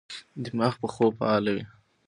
[0.45, 1.63] دماغ په خوب فعال وي.